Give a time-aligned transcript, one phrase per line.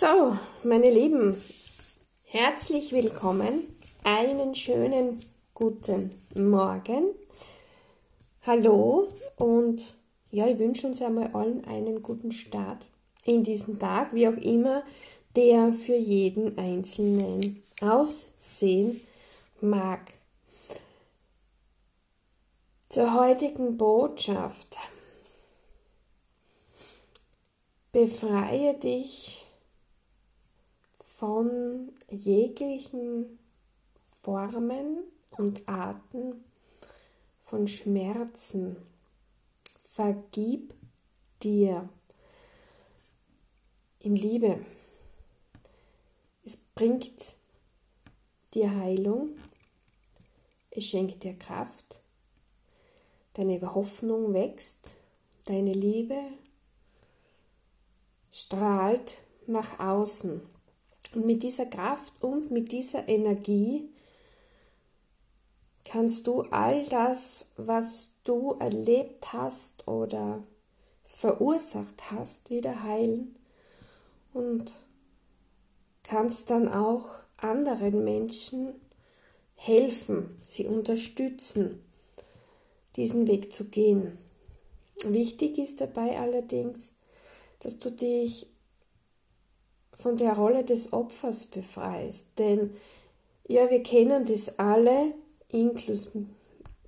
[0.00, 1.36] So, meine Lieben,
[2.24, 3.64] herzlich willkommen.
[4.02, 7.10] Einen schönen guten Morgen.
[8.46, 9.82] Hallo und
[10.30, 12.86] ja, ich wünsche uns einmal allen einen guten Start
[13.26, 14.84] in diesen Tag, wie auch immer
[15.36, 19.02] der für jeden Einzelnen aussehen
[19.60, 20.14] mag.
[22.88, 24.78] Zur heutigen Botschaft.
[27.92, 29.49] Befreie dich
[31.20, 33.38] von jeglichen
[34.22, 35.00] Formen
[35.32, 36.42] und Arten
[37.42, 38.76] von Schmerzen.
[39.78, 40.72] Vergib
[41.42, 41.90] dir
[43.98, 44.64] in Liebe.
[46.42, 47.34] Es bringt
[48.54, 49.36] dir Heilung,
[50.70, 52.00] es schenkt dir Kraft,
[53.34, 54.96] deine Hoffnung wächst,
[55.44, 56.18] deine Liebe
[58.30, 60.59] strahlt nach außen.
[61.14, 63.88] Und mit dieser Kraft und mit dieser Energie
[65.84, 70.42] kannst du all das, was du erlebt hast oder
[71.04, 73.34] verursacht hast, wieder heilen
[74.32, 74.74] und
[76.02, 78.74] kannst dann auch anderen Menschen
[79.54, 81.82] helfen, sie unterstützen,
[82.96, 84.18] diesen Weg zu gehen.
[85.04, 86.92] Wichtig ist dabei allerdings,
[87.60, 88.46] dass du dich
[90.00, 92.26] von der Rolle des Opfers befreist.
[92.38, 92.74] Denn
[93.46, 95.14] ja, wir kennen das alle,
[95.48, 96.10] inklus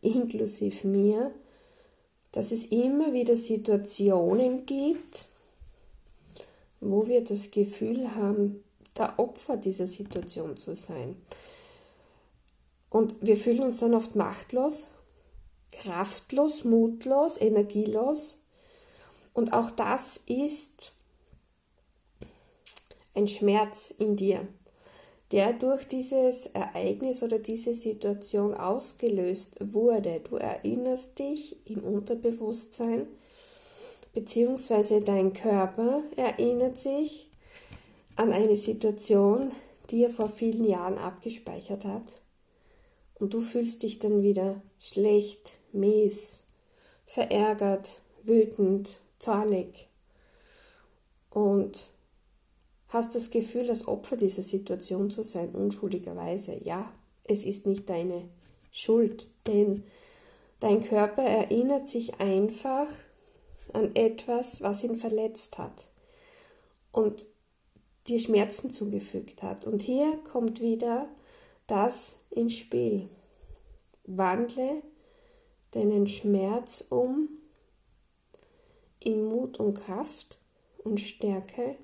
[0.00, 1.32] inklusive mir,
[2.32, 5.26] dass es immer wieder Situationen gibt,
[6.80, 8.64] wo wir das Gefühl haben,
[8.96, 11.16] der Opfer dieser Situation zu sein.
[12.90, 14.84] Und wir fühlen uns dann oft machtlos,
[15.70, 18.38] kraftlos, mutlos, energielos.
[19.32, 20.92] Und auch das ist
[23.14, 24.46] ein Schmerz in dir,
[25.30, 30.20] der durch dieses Ereignis oder diese Situation ausgelöst wurde.
[30.20, 33.06] Du erinnerst dich im Unterbewusstsein,
[34.12, 37.30] beziehungsweise dein Körper erinnert sich
[38.16, 39.52] an eine Situation,
[39.90, 42.20] die er vor vielen Jahren abgespeichert hat.
[43.14, 46.40] Und du fühlst dich dann wieder schlecht, mies,
[47.06, 49.88] verärgert, wütend, zornig.
[51.30, 51.90] Und
[52.92, 56.62] hast das Gefühl, das Opfer dieser Situation zu sein, unschuldigerweise.
[56.62, 56.92] Ja,
[57.24, 58.28] es ist nicht deine
[58.70, 59.84] Schuld, denn
[60.60, 62.88] dein Körper erinnert sich einfach
[63.72, 65.86] an etwas, was ihn verletzt hat
[66.92, 67.24] und
[68.08, 69.66] dir Schmerzen zugefügt hat.
[69.66, 71.08] Und hier kommt wieder
[71.66, 73.08] das ins Spiel.
[74.04, 74.82] Wandle
[75.70, 77.28] deinen Schmerz um
[79.00, 80.38] in Mut und Kraft
[80.84, 81.76] und Stärke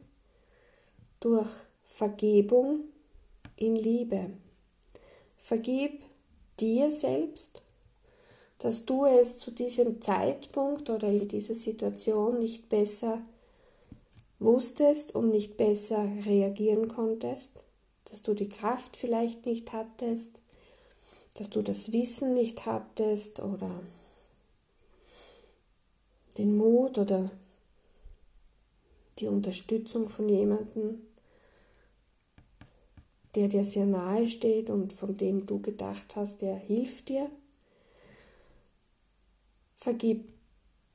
[1.20, 1.48] durch
[1.86, 2.84] Vergebung
[3.56, 4.30] in Liebe.
[5.38, 6.02] Vergib
[6.60, 7.62] dir selbst,
[8.58, 13.22] dass du es zu diesem Zeitpunkt oder in dieser Situation nicht besser
[14.38, 17.50] wusstest und nicht besser reagieren konntest,
[18.06, 20.40] dass du die Kraft vielleicht nicht hattest,
[21.34, 23.70] dass du das Wissen nicht hattest oder
[26.36, 27.30] den Mut oder
[29.18, 31.00] die Unterstützung von jemandem,
[33.34, 37.30] der dir sehr nahe steht und von dem du gedacht hast, der hilft dir.
[39.76, 40.28] Vergib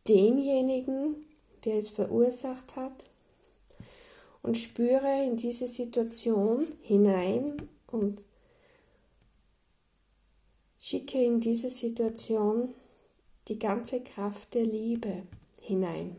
[0.07, 1.15] denjenigen,
[1.63, 3.05] der es verursacht hat
[4.41, 8.23] und spüre in diese Situation hinein und
[10.79, 12.73] schicke in diese Situation
[13.47, 15.23] die ganze Kraft der Liebe
[15.61, 16.17] hinein.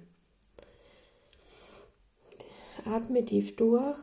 [2.87, 3.99] Atme tief durch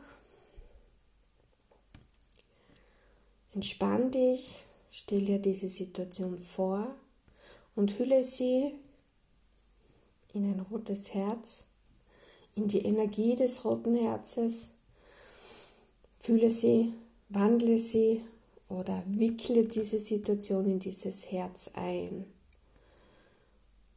[3.54, 4.56] Entspann dich,
[4.90, 6.94] stell dir diese Situation vor
[7.74, 8.72] und hülle sie
[10.32, 11.66] in ein rotes Herz,
[12.54, 14.70] in die Energie des roten Herzes.
[16.18, 16.94] Fühle sie,
[17.28, 18.22] wandle sie
[18.70, 22.24] oder wickle diese Situation in dieses Herz ein.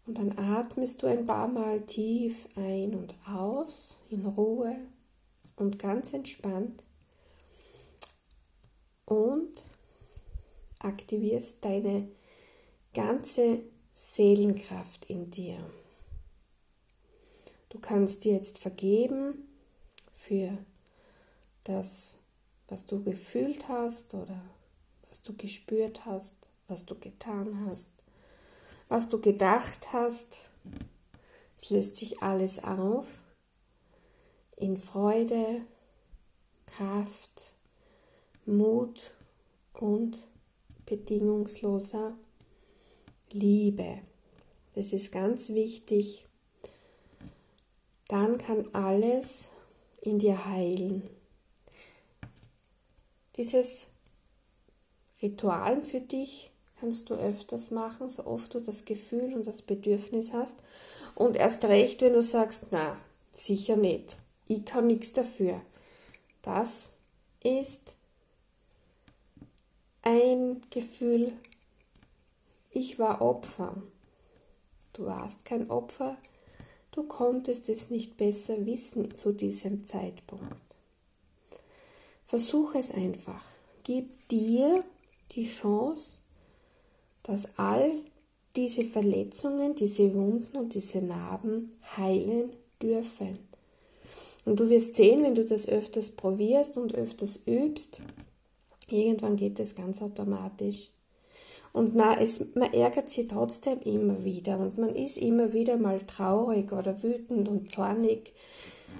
[0.06, 4.75] Und dann atmest du ein paar Mal tief ein und aus, in Ruhe
[5.56, 6.84] und ganz entspannt
[9.06, 9.66] und
[10.80, 12.07] aktivierst deine
[12.94, 13.60] ganze
[13.94, 15.57] Seelenkraft in dir.
[17.69, 19.48] Du kannst dir jetzt vergeben
[20.16, 20.57] für
[21.66, 22.18] das,
[22.68, 24.42] was du gefühlt hast oder
[25.08, 26.34] was du gespürt hast,
[26.68, 27.92] was du getan hast,
[28.88, 30.50] was du gedacht hast.
[31.58, 33.08] Es löst sich alles auf
[34.58, 35.62] in Freude,
[36.66, 37.55] Kraft,
[38.46, 39.14] Mut
[39.74, 40.28] und
[40.86, 42.16] bedingungsloser
[43.32, 44.00] Liebe.
[44.76, 46.26] Das ist ganz wichtig.
[48.08, 49.50] Dann kann alles
[50.02, 51.10] in dir heilen.
[53.38, 53.88] Dieses
[55.22, 60.34] Ritual für dich kannst du öfters machen, so oft du das Gefühl und das Bedürfnis
[60.34, 60.58] hast.
[61.16, 62.96] Und erst recht, wenn du sagst, na,
[63.34, 65.62] sicher nicht, ich kann nichts dafür.
[66.42, 66.94] Das
[67.44, 67.96] ist
[70.06, 71.34] ein Gefühl,
[72.72, 73.75] ich war Opfer.
[74.94, 76.18] Du warst kein Opfer,
[76.92, 80.56] du konntest es nicht besser wissen zu diesem Zeitpunkt.
[82.24, 83.44] Versuch es einfach.
[83.84, 84.84] Gib dir
[85.31, 86.18] die Chance,
[87.24, 87.92] dass all
[88.56, 92.51] diese Verletzungen, diese Wunden und diese Narben heilen
[92.81, 93.40] dürfen.
[94.46, 98.00] Und du wirst sehen, wenn du das öfters probierst und öfters übst,
[98.88, 100.92] irgendwann geht es ganz automatisch.
[101.74, 106.00] Und na, es, man ärgert sich trotzdem immer wieder und man ist immer wieder mal
[106.02, 108.34] traurig oder wütend und zornig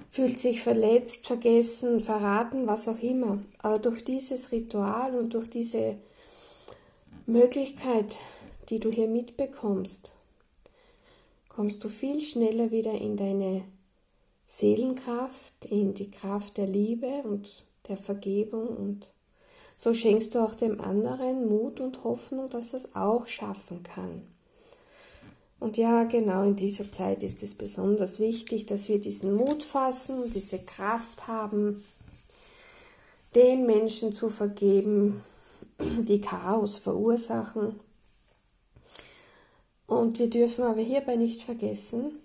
[0.10, 3.40] fühlt sich verletzt, vergessen, verraten, was auch immer.
[3.60, 5.98] Aber durch dieses Ritual und durch diese
[7.26, 8.16] Möglichkeit,
[8.70, 10.12] die du hier mitbekommst,
[11.50, 13.64] kommst du viel schneller wieder in deine
[14.48, 19.15] Seelenkraft, in die Kraft der Liebe und der Vergebung und
[19.78, 24.22] so schenkst du auch dem anderen Mut und Hoffnung, dass er es auch schaffen kann.
[25.60, 30.32] Und ja, genau in dieser Zeit ist es besonders wichtig, dass wir diesen Mut fassen,
[30.34, 31.84] diese Kraft haben,
[33.34, 35.24] den Menschen zu vergeben,
[35.80, 37.80] die Chaos verursachen.
[39.88, 42.20] Und wir dürfen aber hierbei nicht vergessen,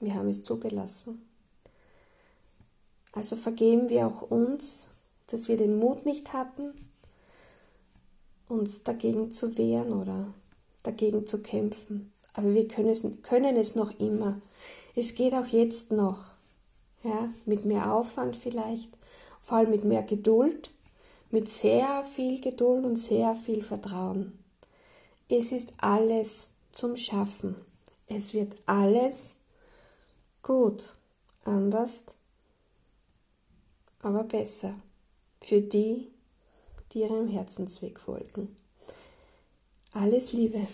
[0.00, 1.26] wir haben es zugelassen.
[3.12, 4.86] Also vergeben wir auch uns,
[5.28, 6.72] dass wir den Mut nicht hatten,
[8.48, 10.32] uns dagegen zu wehren oder
[10.82, 12.12] dagegen zu kämpfen.
[12.34, 14.40] Aber wir können es, können es noch immer.
[14.94, 16.36] Es geht auch jetzt noch.
[17.02, 18.90] Ja, mit mehr Aufwand vielleicht,
[19.40, 20.70] vor allem mit mehr Geduld,
[21.30, 24.38] mit sehr viel Geduld und sehr viel Vertrauen.
[25.28, 27.54] Es ist alles zum Schaffen.
[28.08, 29.36] Es wird alles
[30.42, 30.96] gut,
[31.44, 32.04] anders,
[34.02, 34.74] aber besser
[35.46, 36.08] für die,
[36.92, 38.56] die ihrem Herzensweg folgen.
[39.92, 40.66] Alles Liebe.